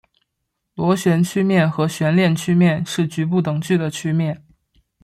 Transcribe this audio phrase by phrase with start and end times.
[0.73, 4.43] 螺旋曲面和悬链曲面是局部等距的曲面。